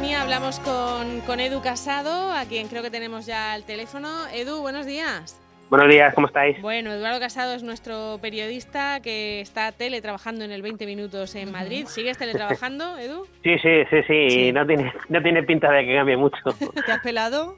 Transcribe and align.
línea 0.00 0.22
hablamos 0.22 0.60
con, 0.60 1.22
con 1.22 1.40
Edu 1.40 1.60
Casado, 1.60 2.30
a 2.30 2.44
quien 2.44 2.68
creo 2.68 2.84
que 2.84 2.90
tenemos 2.90 3.26
ya 3.26 3.52
al 3.52 3.64
teléfono. 3.64 4.28
Edu, 4.32 4.60
buenos 4.60 4.86
días. 4.86 5.40
Buenos 5.70 5.88
días, 5.88 6.14
¿cómo 6.14 6.28
estáis? 6.28 6.62
Bueno, 6.62 6.92
Eduardo 6.92 7.18
Casado 7.18 7.52
es 7.54 7.64
nuestro 7.64 8.20
periodista 8.22 9.00
que 9.00 9.40
está 9.40 9.72
teletrabajando 9.72 10.44
en 10.44 10.52
el 10.52 10.62
20 10.62 10.86
Minutos 10.86 11.34
en 11.34 11.50
Madrid. 11.50 11.86
¿Sigues 11.88 12.16
teletrabajando, 12.16 12.96
Edu? 12.96 13.26
Sí, 13.42 13.58
sí, 13.58 13.82
sí, 13.90 13.96
sí, 14.06 14.52
No, 14.52 14.64
tiene, 14.64 14.92
no 15.08 15.20
tiene 15.20 15.42
pinta 15.42 15.68
de 15.72 15.84
que 15.84 15.96
cambie 15.96 16.16
mucho. 16.16 16.38
¿Te 16.86 16.92
has 16.92 17.00
pelado? 17.00 17.56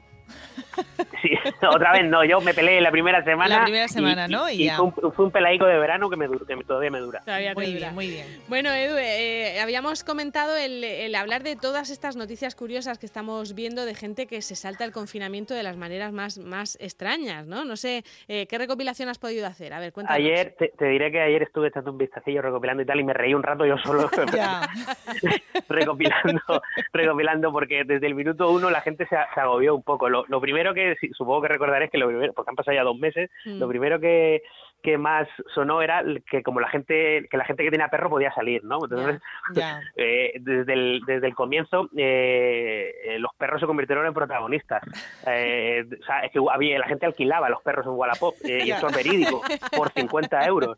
Sí, 1.21 1.29
otra 1.67 1.93
vez 1.93 2.05
no, 2.05 2.23
yo 2.23 2.41
me 2.41 2.53
peleé 2.53 2.81
la 2.81 2.91
primera 2.91 3.23
semana. 3.23 3.59
La 3.59 3.63
primera 3.63 3.87
semana, 3.87 4.27
¿no? 4.27 4.49
Y, 4.49 4.69
fue, 4.69 5.25
un, 5.25 5.31
pelaico 5.31 5.65
de 5.65 5.77
verano 5.77 6.09
que, 6.09 6.15
me, 6.15 6.27
que 6.29 6.63
todavía 6.63 6.91
me 6.91 6.99
dura. 6.99 7.21
muy 7.55 7.73
bien, 7.73 7.93
muy 7.93 8.07
bien. 8.07 8.27
Bueno, 8.47 8.71
Edu, 8.71 8.97
eh, 8.97 9.59
habíamos 9.59 10.03
comentado 10.03 10.55
el, 10.55 11.13
hablar 11.15 11.43
de 11.43 11.55
todas 11.55 11.89
estas 11.89 12.15
noticias 12.15 12.55
curiosas 12.55 12.97
que 12.97 13.05
estamos 13.05 13.53
viendo 13.53 13.85
de 13.85 13.93
gente 13.95 14.27
que 14.27 14.41
se 14.41 14.55
salta 14.55 14.85
el 14.85 14.91
confinamiento 14.91 15.53
de 15.53 15.63
las 15.63 15.77
maneras 15.77 16.11
más, 16.11 16.37
más 16.39 16.77
extrañas, 16.81 17.45
¿no? 17.45 17.65
No 17.65 17.75
sé, 17.75 18.03
eh, 18.27 18.47
¿qué 18.47 18.57
recopilación 18.57 19.09
has 19.09 19.19
podido 19.19 19.45
hacer? 19.45 19.73
A 19.73 19.79
ver, 19.79 19.93
cuéntanos. 19.93 20.19
Ayer, 20.19 20.55
te, 20.57 20.85
diré 20.85 21.11
que 21.11 21.21
ayer 21.21 21.43
estuve 21.43 21.67
echando 21.67 21.91
un 21.91 21.97
vistacillo 21.97 22.41
recopilando 22.41 22.83
y 22.83 22.85
tal 22.85 22.99
y 22.99 23.03
me 23.03 23.13
reí 23.13 23.33
un 23.33 23.43
rato 23.43 23.65
yo 23.65 23.77
solo 23.77 24.09
recopilando, 25.69 26.61
recopilando 26.93 27.51
porque 27.51 27.83
desde 27.83 28.07
el 28.07 28.15
minuto 28.15 28.49
uno 28.49 28.69
la 28.69 28.81
gente 28.81 29.05
se, 29.07 29.15
agobió 29.15 29.75
un 29.75 29.83
poco. 29.83 30.09
Lo, 30.09 30.25
lo 30.27 30.41
primero 30.41 30.60
que 30.73 30.95
supongo 31.13 31.41
que 31.41 31.47
recordaréis 31.49 31.91
que 31.91 31.97
lo 31.97 32.07
primero, 32.07 32.33
porque 32.33 32.49
han 32.49 32.55
pasado 32.55 32.75
ya 32.75 32.83
dos 32.83 32.97
meses, 32.97 33.29
lo 33.45 33.67
mm. 33.67 33.69
primero 33.69 33.99
que, 33.99 34.43
que 34.81 34.97
más 34.97 35.27
sonó 35.53 35.81
era 35.81 36.03
que 36.29 36.43
como 36.43 36.59
la 36.59 36.69
gente 36.69 37.27
que 37.29 37.37
la 37.37 37.45
gente 37.45 37.63
que 37.63 37.71
tenía 37.71 37.87
perro 37.87 38.09
podía 38.09 38.33
salir, 38.33 38.63
¿no? 38.63 38.79
Entonces, 38.83 39.21
eh, 39.95 40.33
desde, 40.39 40.73
el, 40.73 41.01
desde 41.05 41.27
el 41.27 41.35
comienzo 41.35 41.89
eh, 41.95 42.93
eh, 43.05 43.19
los 43.19 43.31
perros 43.37 43.61
se 43.61 43.67
convirtieron 43.67 44.05
en 44.05 44.13
protagonistas. 44.13 44.81
o 44.83 46.05
sea, 46.05 46.19
es 46.23 46.31
que 46.31 46.39
había, 46.51 46.79
la 46.79 46.87
gente 46.87 47.05
alquilaba 47.05 47.49
los 47.49 47.61
perros 47.61 47.85
en 47.85 47.93
Wallapop 47.93 48.35
y 48.43 48.71
esto 48.71 48.87
es 48.87 48.95
verídico 48.95 49.41
por 49.75 49.91
50 49.91 50.45
euros. 50.45 50.77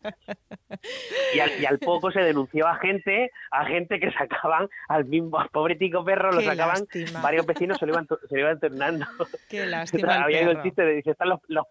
Y 1.34 1.40
al, 1.40 1.50
y 1.60 1.66
al, 1.66 1.78
poco 1.78 2.10
se 2.10 2.20
denunció 2.20 2.66
a 2.66 2.76
gente 2.76 3.30
a 3.50 3.64
gente 3.64 4.00
que 4.00 4.10
sacaban 4.12 4.68
al 4.88 5.04
mismo 5.04 5.38
pobre 5.52 5.76
tico 5.76 6.04
perro 6.04 6.32
lo 6.32 6.40
sacaban 6.40 6.86
varios 7.22 7.46
vecinos 7.46 7.78
se 7.78 7.86
lo 7.86 7.92
iban 7.92 8.06
se 8.06 8.34
lo 8.34 8.40
iban 8.40 8.60
turnando. 8.60 9.06
Qué 9.48 9.66
lástima. 9.66 10.24
había 10.24 10.42
ido 10.42 10.50
el 10.52 10.62
chiste 10.62 10.82
de 10.82 10.94
dice 10.94 11.10
están 11.12 11.28
los, 11.28 11.40
los 11.48 11.64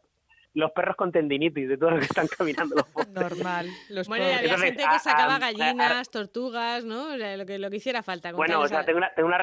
los 0.54 0.72
perros 0.72 0.96
con 0.96 1.12
tendinitis 1.12 1.68
de 1.68 1.78
todos 1.78 1.94
los 1.94 2.02
que 2.02 2.06
están 2.06 2.28
caminando 2.28 2.76
los 2.76 3.08
Normal. 3.10 3.68
bueno, 4.08 4.26
y 4.26 4.32
había 4.32 4.58
gente 4.58 4.84
que 4.92 5.00
sacaba 5.00 5.40
gallinas, 5.40 6.10
tortugas, 6.10 6.86
¿no? 6.86 7.16
lo 7.16 7.46
que, 7.46 7.60
lo 7.60 7.70
que 7.70 7.78
hiciera 7.78 8.04
falta. 8.04 8.32
Bueno, 8.34 8.60
o 8.60 8.68
sea, 8.68 8.86
tengo 8.86 8.98
una, 8.98 9.14
tengo 9.14 9.28
una, 9.28 9.40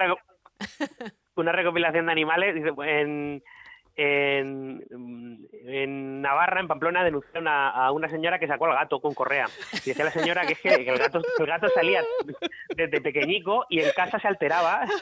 una 1.37 1.53
recopilación 1.53 2.07
de 2.07 2.13
animales. 2.13 2.55
Dice, 2.55 2.71
en, 2.85 3.43
en, 3.97 4.87
en, 5.65 6.23
Navarra, 6.23 6.61
en 6.61 6.69
Pamplona, 6.69 7.05
denunciaron 7.05 7.49
a, 7.49 7.91
una 7.93 8.09
señora 8.09 8.39
que 8.39 8.47
sacó 8.47 8.67
al 8.67 8.75
gato 8.75 9.01
con 9.01 9.15
correa. 9.15 9.47
Y 9.73 9.91
decía 9.91 10.05
la 10.05 10.11
señora 10.11 10.47
que, 10.47 10.53
es 10.53 10.61
que, 10.61 10.75
el, 10.75 10.99
gato, 10.99 11.21
el 11.39 11.47
gato 11.47 11.69
salía 11.71 12.03
desde 12.77 13.01
pequeñico 13.01 13.67
y 13.69 13.81
en 13.81 13.91
casa 13.93 14.19
se 14.19 14.29
alteraba. 14.29 14.87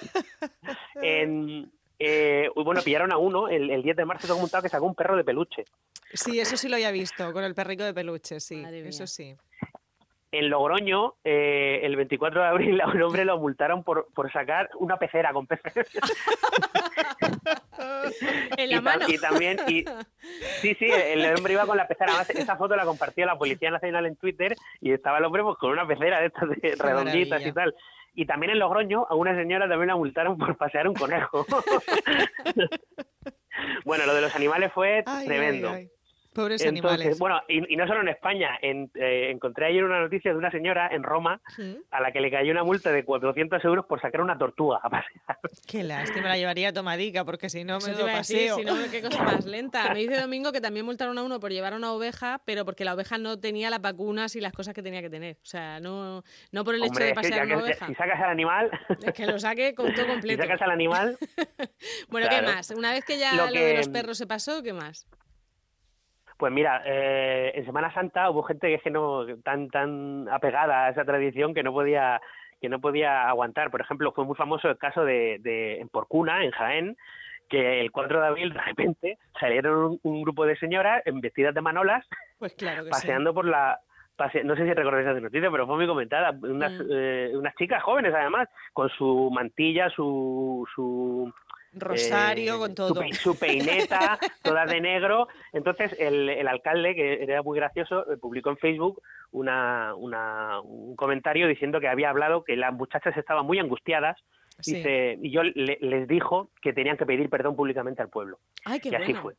En, 1.01 1.71
eh, 1.99 2.51
bueno, 2.55 2.83
pillaron 2.83 3.13
a 3.13 3.19
uno 3.19 3.49
el, 3.49 3.71
el 3.71 3.83
10 3.83 3.97
de 3.97 4.05
marzo, 4.05 4.27
tengo 4.27 4.41
montado 4.41 4.63
que 4.63 4.69
sacó 4.69 4.87
un 4.87 4.95
perro 4.95 5.17
de 5.17 5.25
peluche. 5.25 5.65
Sí, 6.13 6.41
eso 6.41 6.57
sí 6.57 6.69
lo 6.69 6.77
había 6.77 6.91
visto, 6.91 7.33
con 7.33 7.45
el 7.45 7.55
perrico 7.55 7.85
de 7.85 7.95
peluche, 7.95 8.41
sí, 8.41 8.65
eso 8.85 9.07
sí. 9.07 9.37
En 10.31 10.51
Logroño, 10.51 11.15
eh, 11.25 11.81
el 11.85 11.97
24 11.97 12.43
de 12.43 12.47
abril, 12.47 12.81
a 12.83 12.89
un 12.89 13.01
hombre 13.01 13.25
lo 13.25 13.39
multaron 13.39 13.83
por, 13.83 14.09
por 14.13 14.31
sacar 14.31 14.69
una 14.79 14.99
pecera 14.99 15.33
con 15.33 15.47
peces. 15.47 15.89
en 18.59 18.71
la 18.71 18.77
y, 18.77 18.81
mano. 18.81 19.07
Y 19.09 19.19
también, 19.19 19.59
y, 19.69 19.87
sí, 20.61 20.75
sí, 20.75 20.87
el 20.87 21.35
hombre 21.35 21.55
iba 21.55 21.65
con 21.65 21.79
la 21.79 21.89
pecera. 21.89 22.11
Además, 22.11 22.29
esa 22.31 22.57
foto 22.57 22.77
la 22.77 22.85
compartió 22.85 23.25
la 23.25 23.39
Policía 23.39 23.71
Nacional 23.71 24.05
en 24.05 24.17
Twitter 24.17 24.55
y 24.83 24.93
estaba 24.93 25.17
el 25.17 25.25
hombre 25.25 25.43
pues, 25.43 25.57
con 25.57 25.71
una 25.71 25.87
pecera 25.87 26.21
de 26.21 26.27
estas 26.27 26.51
de 26.51 26.77
redonditas 26.79 27.47
y 27.47 27.53
tal. 27.53 27.75
Y 28.15 28.27
también 28.27 28.53
en 28.53 28.59
Logroño 28.59 29.07
a 29.09 29.15
una 29.15 29.35
señora 29.35 29.67
también 29.67 29.89
la 29.89 29.97
multaron 29.97 30.37
por 30.37 30.59
pasear 30.59 30.89
un 30.89 30.95
conejo. 30.95 31.47
bueno, 33.87 34.05
lo 34.05 34.15
de 34.15 34.21
los 34.21 34.37
animales 34.37 34.73
fue 34.75 35.05
tremendo. 35.25 35.75
Pobres 36.39 36.65
animales. 36.65 37.19
Bueno, 37.19 37.43
y, 37.49 37.75
no 37.75 37.85
solo 37.89 38.01
en 38.03 38.09
España. 38.11 38.61
Eh, 38.63 39.31
encontré 39.31 39.67
ayer 39.67 39.83
una 39.83 40.01
noticia 40.01 40.31
de 40.31 40.39
una 40.39 40.53
señora 40.53 40.89
en 40.93 41.03
Roma 41.03 41.41
a 41.91 42.01
la 42.01 42.13
que 42.13 42.21
le 42.21 42.31
cayó 42.31 42.53
una 42.53 42.63
multa 42.63 42.93
de 42.93 43.05
400 43.05 43.65
euros 43.65 43.87
por 43.87 44.01
sacar 44.01 44.21
una 44.21 44.39
tortuga 44.39 44.79
a 44.81 44.89
pasear. 44.89 45.39
Qué 45.67 45.83
lástima, 45.83 46.29
la 46.29 46.37
llevaría 46.37 46.73
tomadica 46.73 47.25
porque 47.25 47.51
si 47.51 47.65
no 47.65 47.81
me 47.81 47.93
lo 47.93 48.07
paseo. 48.07 48.55
si 48.55 48.65
no, 48.65 48.77
qué 48.89 49.03
cosa 49.03 49.25
más 49.25 49.47
lenta. 49.47 49.93
Me 49.93 49.99
dice 49.99 50.21
Domingo 50.21 50.53
que 50.53 50.61
también 50.61 50.87
multaron 50.87 51.19
a 51.19 51.25
uno 51.25 51.41
por 51.41 51.51
llevar 51.51 51.75
una 51.75 51.93
oveja, 51.93 52.41
pero 52.45 52.65
porque 52.65 52.85
la 52.85 52.95
oveja 52.95 53.19
no 53.19 53.41
tenía 53.41 53.69
las 53.69 53.83
vacunas 53.83 54.37
y 54.37 54.41
las 54.41 54.53
cosas 54.53 54.75
que 54.75 54.83
tenía 54.85 55.03
que 55.03 55.11
tener. 55.11 55.39
O 55.43 55.47
sea, 55.47 55.81
no, 55.81 56.23
no 56.53 56.63
por 56.63 56.77
el 56.77 56.85
hecho 56.85 57.03
de 57.03 57.15
pasear 57.15 57.47
una 57.47 57.59
oveja. 57.59 57.85
Si 57.89 57.95
sacas 57.97 58.21
al 58.21 58.31
animal... 58.31 58.71
Es 59.05 59.13
que 59.13 59.27
lo 59.27 59.41
saque 59.41 59.75
con 59.75 59.93
todo 59.93 60.07
completo. 60.07 60.41
Si 60.41 60.49
sacas 60.49 60.63
al 60.63 60.71
animal... 60.71 61.19
bueno, 62.11 62.29
¿qué 62.31 62.43
más? 62.43 62.71
Una 62.71 62.93
vez 62.93 63.05
que 63.05 63.19
ya 63.19 63.35
lo, 63.35 63.47
lo 63.47 63.61
de 63.61 63.77
los 63.77 63.89
perros 63.89 64.17
se 64.17 64.29
pasó, 64.29 64.63
¿qué 64.63 64.73
más? 64.73 65.09
Pues 66.39 66.53
mira, 66.53 66.83
eh, 66.87 67.53
en 67.55 67.67
Semana 67.67 67.93
Santa 67.93 68.31
hubo 68.31 68.45
gente 68.45 68.69
que 68.69 68.75
es 68.75 68.83
que 68.83 68.91
no 68.91 69.27
tan 69.43 69.69
tan 69.71 70.29
apegada 70.31 70.87
a 70.87 70.91
esa 70.91 71.05
tradición 71.05 71.53
que 71.53 71.65
no 71.65 71.73
podía 71.73 72.21
que 72.61 72.69
no 72.69 72.81
podía 72.81 73.29
aguantar. 73.29 73.71
Por 73.71 73.81
ejemplo, 73.81 74.13
fue 74.13 74.25
muy 74.25 74.37
famoso 74.37 74.69
el 74.69 74.79
caso 74.79 75.05
de, 75.05 75.39
de 75.41 75.81
en 75.81 75.89
Porcuna, 75.89 76.45
en 76.45 76.53
Jaén, 76.53 76.97
que 77.49 77.81
el 77.81 77.91
4 77.91 78.21
de 78.21 78.27
abril 78.27 78.53
de 78.53 78.61
repente 78.61 79.19
salieron 79.41 79.99
un, 80.03 80.23
grupo 80.23 80.47
de 80.47 80.57
señoras 80.57 81.03
en 81.07 81.21
vestidas 81.21 81.55
de 81.55 81.61
manolas, 81.61 82.07
pues 82.39 82.55
claro 82.55 82.85
paseando 82.89 83.35
por 83.35 83.45
la 83.45 83.81
no 84.45 84.57
sé 84.57 84.65
si 84.65 84.75
recordáis 84.75 85.07
esa 85.07 85.21
noticia, 85.21 85.51
pero 85.51 85.67
fue 85.67 85.77
muy 85.77 85.87
comentada, 85.87 86.37
unas, 86.43 86.73
mm. 86.73 86.89
eh, 86.91 87.31
unas 87.35 87.55
chicas 87.55 87.83
jóvenes 87.83 88.13
además, 88.13 88.49
con 88.73 88.89
su 88.89 89.31
mantilla, 89.33 89.89
su, 89.91 90.67
su 90.75 91.33
Rosario 91.73 92.57
eh, 92.57 92.59
con 92.59 92.75
todo. 92.75 93.03
Su, 93.13 93.39
peineta, 93.39 94.19
toda 94.43 94.67
de 94.67 94.81
negro. 94.81 95.29
Entonces 95.53 95.95
el, 95.99 96.29
el, 96.29 96.49
alcalde, 96.49 96.95
que 96.95 97.23
era 97.23 97.43
muy 97.43 97.59
gracioso, 97.59 98.11
eh, 98.11 98.17
publicó 98.17 98.51
en 98.51 98.59
Facebook 98.59 99.03
una, 99.31 99.95
una, 99.95 100.61
un 100.61 100.97
comentario 100.97 101.47
diciendo 101.47 101.81
que 101.81 101.89
había 101.89 102.11
hablado 102.11 102.45
que 102.45 102.57
las 102.57 102.73
muchachas 102.73 103.17
estaban 103.17 103.47
muy 103.47 103.59
angustiadas 103.59 104.17
Dice, 104.65 105.19
y 105.23 105.31
yo 105.31 105.43
les 105.45 106.09
dijo 106.09 106.51
que 106.61 106.73
tenían 106.73 106.97
que 106.97 107.07
pedir 107.07 107.31
perdón 107.31 107.55
públicamente 107.55 108.03
al 108.03 108.09
pueblo. 108.09 108.41
Ay, 108.65 108.81
qué 108.81 108.89
y 108.89 108.95
así 108.95 109.15
fue. 109.15 109.35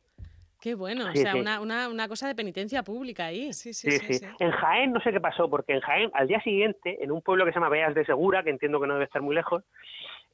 Qué 0.60 0.74
bueno, 0.74 1.08
o 1.10 1.14
sea, 1.14 1.36
Una, 1.36 1.60
una, 1.60 1.88
una, 1.88 2.06
cosa 2.06 2.28
de 2.28 2.34
penitencia 2.34 2.82
pública 2.82 3.26
ahí. 3.26 3.52
Sí 3.52 3.72
sí, 3.72 3.90
sí 3.90 4.26
En 4.38 4.50
Jaén 4.50 4.92
no 4.92 5.00
sé 5.00 5.10
qué 5.10 5.20
pasó, 5.20 5.48
porque 5.48 5.72
en 5.72 5.80
Jaén, 5.80 6.10
al 6.12 6.28
día 6.28 6.40
siguiente, 6.42 7.02
en 7.02 7.10
un 7.10 7.22
pueblo 7.22 7.44
que 7.44 7.52
se 7.52 7.56
llama 7.56 7.70
Veas 7.70 7.94
de 7.94 8.04
Segura, 8.04 8.42
que 8.42 8.50
entiendo 8.50 8.78
que 8.78 8.86
no 8.86 8.94
debe 8.94 9.06
estar 9.06 9.22
muy 9.22 9.34
lejos, 9.34 9.64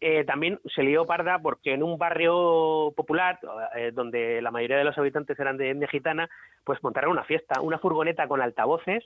eh, 0.01 0.25
también 0.25 0.61
se 0.75 0.83
lió 0.83 1.07
parda 1.07 1.39
porque 1.39 1.73
en 1.73 1.83
un 1.83 1.97
barrio 1.97 2.93
popular, 2.95 3.39
eh, 3.75 3.93
donde 3.93 4.43
la 4.43 4.51
mayoría 4.51 4.77
de 4.77 4.85
los 4.85 4.97
habitantes 4.99 5.39
eran 5.39 5.57
de 5.57 5.71
etnia 5.71 5.89
gitana, 5.89 6.29
pues 6.65 6.83
montaron 6.83 7.13
una 7.13 7.25
fiesta, 7.25 7.61
una 7.61 7.79
furgoneta 7.79 8.29
con 8.29 8.43
altavoces, 8.43 9.05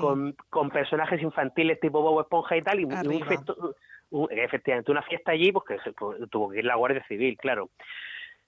con, 0.00 0.34
con, 0.50 0.70
personajes 0.70 1.22
infantiles 1.22 1.78
tipo 1.78 2.02
Bobo 2.02 2.22
Esponja 2.22 2.56
y 2.56 2.62
tal, 2.62 2.80
y, 2.80 2.84
un, 2.84 4.28
efectivamente 4.30 4.90
una 4.90 5.02
fiesta 5.02 5.32
allí, 5.32 5.52
pues 5.52 5.64
que 5.66 5.92
tuvo 6.28 6.50
que 6.50 6.58
ir 6.58 6.64
la 6.64 6.76
Guardia 6.76 7.04
Civil, 7.06 7.36
claro. 7.38 7.70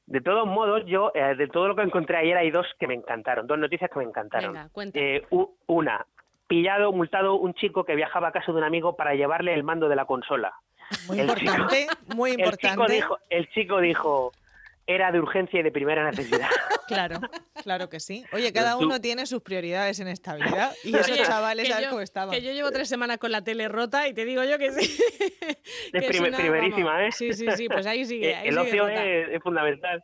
De 0.06 0.20
todos 0.20 0.46
modos, 0.46 0.84
yo, 0.86 1.12
eh, 1.14 1.34
de 1.34 1.48
todo 1.48 1.68
lo 1.68 1.76
que 1.76 1.82
encontré 1.82 2.18
ayer, 2.18 2.36
hay 2.36 2.50
dos 2.50 2.66
que 2.78 2.86
me 2.86 2.94
encantaron, 2.94 3.46
dos 3.46 3.58
noticias 3.58 3.90
que 3.90 3.98
me 3.98 4.04
encantaron. 4.04 4.56
una, 5.66 6.06
pillado, 6.46 6.92
multado 6.92 7.36
un 7.36 7.54
chico 7.54 7.84
que 7.84 7.94
viajaba 7.94 8.28
a 8.28 8.32
casa 8.32 8.52
de 8.52 8.58
un 8.58 8.64
amigo 8.64 8.96
para 8.96 9.14
llevarle 9.14 9.54
el 9.54 9.64
mando 9.64 9.88
de 9.88 9.96
la 9.96 10.04
consola. 10.04 10.54
Muy 11.06 11.20
importante, 11.20 11.86
muy 12.14 12.30
importante. 12.32 12.66
El 12.68 12.68
chico, 12.68 12.86
dijo, 12.88 13.18
el 13.30 13.48
chico 13.50 13.80
dijo, 13.80 14.32
era 14.86 15.12
de 15.12 15.18
urgencia 15.18 15.60
y 15.60 15.62
de 15.62 15.70
primera 15.70 16.08
necesidad. 16.10 16.48
Claro, 16.86 17.18
claro 17.62 17.88
que 17.88 17.98
sí. 17.98 18.26
Oye, 18.30 18.52
cada 18.52 18.76
uno 18.76 19.00
tiene 19.00 19.24
sus 19.24 19.40
prioridades 19.40 20.00
en 20.00 20.08
esta 20.08 20.34
vida 20.34 20.70
y 20.84 20.94
esos 20.94 21.16
chavales, 21.22 21.66
¿sabes 21.66 21.88
cómo 21.88 22.02
estaban? 22.02 22.34
Que 22.34 22.42
yo 22.42 22.52
llevo 22.52 22.70
tres 22.72 22.90
semanas 22.90 23.16
con 23.16 23.32
la 23.32 23.42
tele 23.42 23.68
rota 23.68 24.06
y 24.06 24.12
te 24.12 24.26
digo 24.26 24.44
yo 24.44 24.58
que 24.58 24.70
sí. 24.70 25.02
es, 25.94 26.06
primerísima, 26.36 27.06
¿eh? 27.06 27.10
Sí, 27.10 27.32
sí, 27.32 27.46
sí, 27.56 27.68
pues 27.70 27.86
ahí 27.86 28.04
sigue. 28.04 28.32
Eh, 28.32 28.48
el 28.48 28.58
ocio 28.58 28.86
es, 28.86 29.42
fundamental. 29.42 30.02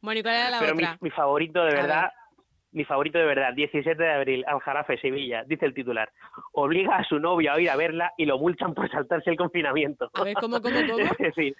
Bueno, 0.00 0.20
¿y 0.20 0.22
cuál 0.22 0.36
era 0.36 0.48
la 0.48 0.60
Pero 0.60 0.72
otra? 0.72 0.92
Mi, 0.92 1.08
mi 1.08 1.10
favorito, 1.10 1.62
de 1.66 1.74
verdad, 1.74 2.10
mi 2.72 2.84
favorito 2.84 3.18
de 3.18 3.24
verdad, 3.24 3.52
17 3.54 4.02
de 4.02 4.12
abril, 4.12 4.44
Aljarafe, 4.46 4.98
Sevilla, 4.98 5.44
dice 5.44 5.66
el 5.66 5.74
titular. 5.74 6.10
Obliga 6.52 6.96
a 6.96 7.04
su 7.04 7.18
novio 7.18 7.52
a 7.52 7.60
ir 7.60 7.70
a 7.70 7.76
verla 7.76 8.12
y 8.16 8.24
lo 8.24 8.38
mulchan 8.38 8.74
por 8.74 8.90
saltarse 8.90 9.30
el 9.30 9.36
confinamiento. 9.36 10.10
A 10.14 10.24
ver, 10.24 10.34
¿cómo, 10.34 10.60
cómo, 10.60 10.76
cómo? 10.88 10.98
es 11.18 11.18
decir, 11.18 11.54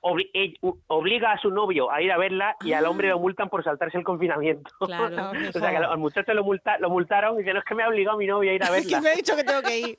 obliga 0.00 1.32
a 1.32 1.38
su 1.38 1.50
novio 1.50 1.90
a 1.90 2.00
ir 2.00 2.12
a 2.12 2.18
verla 2.18 2.56
y 2.60 2.72
al 2.72 2.86
hombre 2.86 3.08
lo 3.08 3.18
multan 3.18 3.48
por 3.48 3.64
saltarse 3.64 3.98
el 3.98 4.04
confinamiento. 4.04 4.70
Claro. 4.88 5.32
o 5.48 5.52
sea, 5.52 5.70
que 5.70 5.76
al 5.76 5.98
muchacho 5.98 6.32
lo, 6.32 6.44
lo 6.80 6.90
multaron 6.90 7.34
y 7.34 7.38
dice, 7.38 7.52
no 7.52 7.58
es 7.58 7.64
que 7.64 7.74
me 7.74 7.82
ha 7.82 7.88
obligado 7.88 8.16
mi 8.16 8.26
novio 8.26 8.50
a 8.50 8.54
ir 8.54 8.64
a 8.64 8.70
verla. 8.70 8.98
que 8.98 9.02
me 9.02 9.10
ha 9.10 9.14
dicho 9.14 9.36
que 9.36 9.44
tengo 9.44 9.62
que 9.62 9.78
ir. 9.78 9.96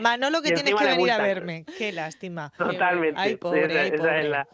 Manolo, 0.00 0.42
que 0.42 0.52
tienes 0.52 0.74
que 0.74 0.84
venir 0.84 1.10
a 1.10 1.18
verme. 1.18 1.64
Qué 1.78 1.92
lástima. 1.92 2.52
Totalmente. 2.56 3.20
Ay, 3.20 3.36
pobre, 3.36 3.78
ay, 3.78 3.90
pobre. 3.92 4.46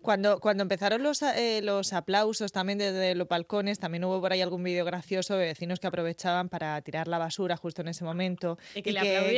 Cuando, 0.00 0.38
cuando 0.38 0.62
empezaron 0.62 1.02
los, 1.02 1.22
eh, 1.22 1.60
los 1.62 1.92
aplausos 1.92 2.52
también 2.52 2.78
desde 2.78 3.16
los 3.16 3.26
balcones, 3.26 3.80
también 3.80 4.04
hubo 4.04 4.20
por 4.20 4.32
ahí 4.32 4.40
algún 4.40 4.62
vídeo 4.62 4.84
gracioso 4.84 5.36
de 5.36 5.46
vecinos 5.46 5.80
que 5.80 5.88
aprovechaban 5.88 6.48
para 6.48 6.80
tirar 6.82 7.08
la 7.08 7.18
basura 7.18 7.56
justo 7.56 7.82
en 7.82 7.88
ese 7.88 8.04
momento. 8.04 8.58
Y 8.76 8.82
que, 8.82 8.92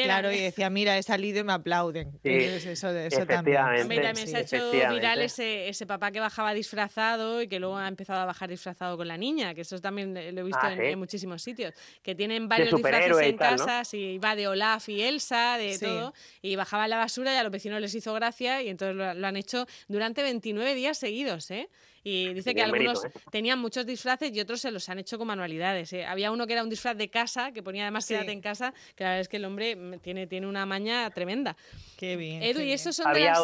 claro, 0.05 0.31
y 0.31 0.39
decía, 0.39 0.69
mira, 0.69 0.99
he 0.99 1.03
salido 1.03 1.41
y 1.41 1.45
me 1.45 1.55
aplauden. 1.55 2.13
Sí, 2.23 2.31
eso, 2.31 2.91
eso 2.91 3.27
también. 3.27 3.57
también 3.57 4.27
se 4.29 4.37
ha 4.37 4.41
hecho 4.41 4.71
viral 4.71 5.23
ese, 5.23 5.69
ese 5.69 5.87
papá 5.87 6.11
que 6.13 6.21
bajaba 6.21 6.53
disfrazado 6.53 7.41
y 7.41 7.49
que 7.49 7.59
luego 7.59 7.79
ha 7.79 7.89
empezado 7.89 8.21
a 8.21 8.27
bajar 8.27 8.51
disfrazado 8.51 8.99
con 8.99 9.09
la 9.09 9.17
niña, 9.17 9.55
que 9.55 9.63
eso 9.63 9.81
también 9.81 10.13
lo 10.13 10.41
he 10.41 10.45
visto 10.45 10.61
ah, 10.63 10.75
en, 10.75 10.99
muchísimos 10.99 11.43
sitios. 11.43 11.75
Que 12.03 12.15
tienen 12.15 12.49
varios 12.49 12.71
disfraces 12.75 13.19
en 13.19 13.37
casa, 13.39 13.83
y 13.93 14.19
va 14.19 14.37
de 14.37 14.47
Olaf 14.47 14.89
y 14.91 15.01
Elsa, 15.01 15.57
de 15.57 15.79
todo, 15.79 16.13
y 16.43 16.57
bajaba 16.57 16.87
la 16.87 16.99
basura 16.99 17.33
y 17.35 17.37
a 17.39 17.43
los 17.43 17.53
vecinos 17.53 17.81
les 17.81 17.95
hizo 17.95 18.13
gracia 18.13 18.63
y 18.63 18.69
entonces 18.69 18.95
lo, 18.97 19.15
lo 19.15 19.27
han 19.27 19.37
hecho 19.37 19.67
durante 19.89 20.23
29 20.53 20.75
días 20.75 20.99
seguidos, 20.99 21.51
¿eh? 21.51 21.69
Y 22.03 22.33
dice 22.33 22.55
que 22.55 22.63
algunos 22.63 23.05
¿eh? 23.05 23.11
tenían 23.31 23.59
muchos 23.59 23.85
disfraces 23.85 24.35
y 24.35 24.41
otros 24.41 24.61
se 24.61 24.71
los 24.71 24.89
han 24.89 24.99
hecho 24.99 25.19
con 25.19 25.27
manualidades. 25.27 25.93
¿eh? 25.93 26.07
Había 26.07 26.31
uno 26.31 26.47
que 26.47 26.55
era 26.55 26.63
un 26.63 26.71
disfraz 26.71 26.97
de 26.97 27.11
casa, 27.11 27.53
que 27.53 27.63
ponía 27.63 27.83
además 27.83 28.07
quédate 28.07 28.33
en 28.33 28.41
casa, 28.41 28.73
que 28.95 29.05
la 29.05 29.11
verdad 29.11 29.21
es 29.21 29.29
que 29.29 29.37
el 29.37 29.45
hombre 29.45 29.77
tiene, 30.03 30.27
tiene 30.27 30.47
una 30.47 30.65
maña 30.65 31.11
tremenda. 31.11 31.57
Qué 31.99 32.17
bien. 32.17 32.43
Edu, 32.43 32.63
¿y 32.63 32.73
eso 32.73 32.93
son, 32.93 33.13
de 33.13 33.21
las, 33.21 33.39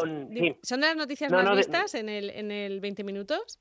son 0.62 0.81
de 0.81 0.87
las 0.87 0.97
noticias 0.97 1.31
más 1.31 1.56
vistas 1.56 1.94
en, 1.94 2.08
el, 2.08 2.31
en 2.31 2.50
el 2.50 2.81
20 2.81 3.05
minutos? 3.05 3.58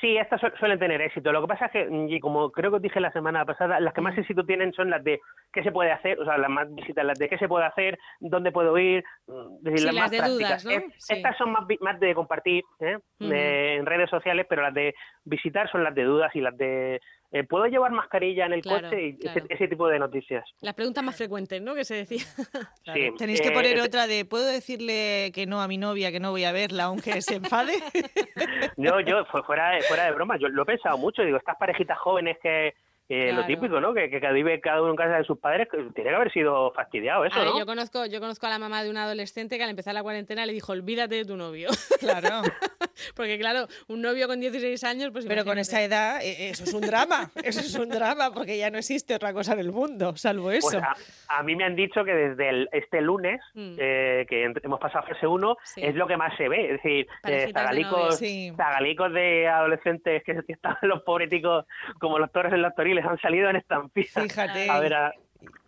Sí, 0.00 0.16
estas 0.16 0.40
suelen 0.58 0.78
tener 0.78 1.00
éxito. 1.00 1.32
Lo 1.32 1.40
que 1.40 1.48
pasa 1.48 1.66
es 1.66 1.72
que, 1.72 1.88
y 2.08 2.20
como 2.20 2.50
creo 2.50 2.70
que 2.70 2.76
os 2.76 2.82
dije 2.82 3.00
la 3.00 3.12
semana 3.12 3.44
pasada, 3.44 3.80
las 3.80 3.94
que 3.94 4.00
más 4.00 4.16
éxito 4.18 4.44
tienen 4.44 4.72
son 4.72 4.90
las 4.90 5.02
de 5.02 5.20
qué 5.52 5.62
se 5.62 5.72
puede 5.72 5.92
hacer, 5.92 6.18
o 6.20 6.24
sea, 6.24 6.36
las 6.36 6.50
más 6.50 6.72
visitas, 6.74 7.04
las 7.04 7.18
de 7.18 7.28
qué 7.28 7.38
se 7.38 7.48
puede 7.48 7.64
hacer, 7.64 7.98
dónde 8.20 8.52
puedo 8.52 8.76
ir, 8.76 9.04
decir, 9.60 9.84
las, 9.84 9.94
más 9.94 10.10
de 10.10 10.18
Dudas, 10.18 10.64
¿no? 10.64 10.72
Estas 11.08 11.36
son 11.38 11.52
más, 11.52 11.64
más 11.80 11.98
de 12.00 12.14
compartir 12.14 12.62
¿eh? 12.80 12.98
en 13.20 13.86
redes 13.86 14.10
sociales, 14.10 14.46
pero 14.48 14.62
las 14.62 14.74
de 14.74 14.94
visitar 15.24 15.70
son 15.70 15.82
las 15.82 15.94
de 15.94 16.04
dudas 16.04 16.34
y 16.34 16.40
las 16.40 16.56
de 16.56 17.00
eh, 17.38 17.44
¿puedo 17.44 17.66
llevar 17.66 17.92
mascarilla 17.92 18.46
en 18.46 18.54
el 18.54 18.62
coche? 18.62 19.08
Y 19.08 19.18
ese, 19.50 19.68
tipo 19.68 19.88
de 19.88 19.98
noticias. 19.98 20.44
Las 20.60 20.74
preguntas 20.74 21.04
más 21.04 21.16
frecuentes, 21.16 21.60
¿no? 21.60 21.74
Que 21.74 21.84
se 21.84 21.94
decía. 21.94 22.24
Sí, 22.94 23.10
Tenéis 23.18 23.40
que 23.40 23.50
poner 23.50 23.76
eh, 23.76 23.82
otra 23.82 24.06
de, 24.06 24.24
¿puedo 24.24 24.46
decirle 24.46 25.32
que 25.34 25.46
no 25.46 25.60
a 25.60 25.68
mi 25.68 25.78
novia, 25.78 26.10
que 26.10 26.20
no 26.20 26.30
voy 26.30 26.44
a 26.44 26.52
verla, 26.52 26.84
aunque 26.84 27.20
se 27.20 27.36
enfade? 27.36 27.74
no, 28.76 29.00
yo, 29.00 29.24
fuera 29.26 29.70
de, 29.70 29.82
fuera 29.82 30.04
de 30.04 30.12
broma, 30.12 30.36
yo 30.38 30.48
lo 30.48 30.62
he 30.62 30.66
pensado 30.66 30.96
mucho. 30.98 31.22
Digo, 31.22 31.36
estas 31.36 31.56
parejitas 31.56 31.98
jóvenes 31.98 32.38
que 32.42 32.74
lo 33.08 33.46
típico, 33.46 33.80
¿no? 33.80 33.94
Que, 33.94 34.10
que, 34.10 34.32
vive 34.32 34.60
cada 34.60 34.82
uno 34.82 34.90
en 34.90 34.96
casa 34.96 35.18
de 35.18 35.24
sus 35.24 35.38
padres, 35.38 35.68
tiene 35.94 36.10
que 36.10 36.16
haber 36.16 36.32
sido 36.32 36.72
fastidiado 36.72 37.24
eso, 37.24 37.44
¿no? 37.44 37.58
Yo 37.58 37.66
conozco, 37.66 38.06
yo 38.06 38.20
conozco 38.20 38.46
a 38.46 38.50
la 38.50 38.58
mamá 38.58 38.82
de 38.82 38.90
un 38.90 38.96
adolescente 38.96 39.58
que 39.58 39.64
al 39.64 39.70
empezar 39.70 39.94
la 39.94 40.02
cuarentena 40.02 40.44
le 40.44 40.52
dijo, 40.52 40.72
olvídate 40.72 41.14
de 41.16 41.24
tu 41.24 41.36
novio. 41.36 41.68
Claro. 42.00 42.42
Porque 43.14 43.38
claro, 43.38 43.66
un 43.88 44.02
novio 44.02 44.26
con 44.26 44.40
16 44.40 44.82
años, 44.84 45.10
pues 45.12 45.26
Pero 45.26 45.44
con 45.44 45.58
esa 45.58 45.82
edad, 45.82 46.20
e, 46.22 46.50
eso 46.50 46.64
es 46.64 46.74
un 46.74 46.82
drama, 46.82 47.30
eso 47.42 47.60
es 47.60 47.74
un 47.74 47.88
drama, 47.88 48.32
porque 48.32 48.58
ya 48.58 48.70
no 48.70 48.78
existe 48.78 49.14
otra 49.14 49.32
cosa 49.32 49.52
en 49.54 49.60
el 49.60 49.72
mundo, 49.72 50.16
salvo 50.16 50.44
pues 50.44 50.64
eso. 50.64 50.80
a, 51.28 51.42
mí 51.42 51.56
me 51.56 51.64
han 51.64 51.76
dicho 51.76 52.04
que 52.04 52.14
desde 52.14 52.68
este 52.72 53.00
lunes, 53.00 53.40
mm. 53.54 53.76
eh, 53.78 54.26
que 54.28 54.44
hemos 54.44 54.80
pasado 54.80 55.04
a 55.04 55.08
fase 55.08 55.26
1, 55.26 55.56
es 55.76 55.94
lo 55.94 56.06
que 56.06 56.16
más 56.16 56.36
se 56.36 56.48
ve, 56.48 56.66
es 56.66 56.82
decir, 56.82 57.06
eh, 57.24 57.50
zagalicos, 57.52 59.12
de, 59.12 59.48
adolescentes 59.48 60.22
que, 60.24 60.42
estaban 60.48 60.78
los 60.82 61.02
pobreticos 61.02 61.66
como 61.98 62.18
los 62.18 62.30
torres 62.32 62.52
en 62.52 62.62
los 62.62 62.74
toriles 62.74 63.04
han 63.04 63.18
salido 63.18 63.50
en 63.50 63.56
estampida. 63.56 64.22
Fíjate. 64.22 64.70
A 64.70 64.80
ver 64.80 64.94
a, 64.94 65.12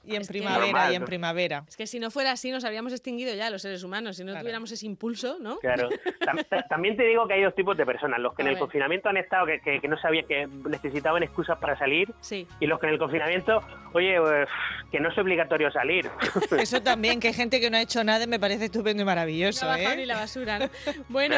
y 0.09 0.17
en 0.17 0.27
primavera, 0.27 0.93
y 0.93 0.95
en 0.95 1.05
primavera. 1.05 1.65
Es 1.69 1.77
que 1.77 1.87
si 1.87 1.99
no 1.99 2.11
fuera 2.11 2.33
así, 2.33 2.51
nos 2.51 2.65
habríamos 2.65 2.93
extinguido 2.93 3.35
ya 3.35 3.51
los 3.51 3.63
seres 3.63 3.83
humanos, 3.83 4.17
si 4.17 4.25
no 4.25 4.37
tuviéramos 4.39 4.71
ese 4.73 4.87
impulso, 4.87 5.39
¿no? 5.41 5.59
Claro. 5.59 5.89
También 6.69 6.97
te 6.97 7.05
digo 7.05 7.27
que 7.27 7.35
hay 7.35 7.43
dos 7.43 7.55
tipos 7.55 7.77
de 7.77 7.85
personas, 7.87 8.21
los 8.21 8.35
que 8.35 8.43
en 8.43 8.49
el 8.49 8.59
confinamiento 8.59 9.09
han 9.09 9.17
estado, 9.17 9.47
que, 9.47 9.81
que, 9.81 9.89
no 9.89 9.99
sabían 9.99 10.27
que 10.27 10.47
necesitaban 10.69 11.23
excusas 11.23 11.59
para 11.59 11.79
salir, 11.79 12.13
y 12.61 12.67
los 12.67 12.81
que 12.81 12.87
en 12.87 12.93
el 12.95 12.99
confinamiento, 12.99 13.61
oye, 13.93 14.21
pues, 14.21 14.49
que 14.91 15.01
no 15.01 15.11
es 15.11 15.19
obligatorio 15.19 15.71
salir. 15.71 16.11
Eso 16.59 16.83
también, 16.83 17.21
que 17.21 17.29
hay 17.29 17.35
gente 17.35 17.61
que 17.61 17.71
no 17.71 17.77
ha 17.77 17.83
hecho 17.83 18.03
nada, 18.05 18.27
me 18.27 18.41
parece 18.41 18.67
estupendo 18.67 19.03
y 19.03 19.07
maravilloso. 19.07 19.67
No 19.67 19.77
¿eh? 19.77 19.97
ni 19.97 20.07
la 20.07 20.17
basura. 20.17 20.71
Bueno, 21.09 21.37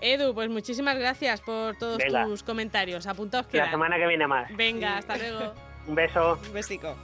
Edu, 0.00 0.34
pues 0.34 0.48
muchísimas 0.48 0.98
gracias 0.98 1.40
por 1.40 1.76
todos 1.76 1.98
tus 1.98 2.42
comentarios. 2.42 3.06
Apuntaos 3.06 3.46
que 3.46 3.58
La 3.58 3.70
semana 3.70 3.96
que 3.96 4.06
viene 4.06 4.26
más. 4.26 4.54
Venga, 4.56 4.98
hasta 4.98 5.16
luego. 5.16 5.54
Un 5.86 5.94
beso. 5.94 6.38
Un 6.46 6.52
besico. 6.52 6.96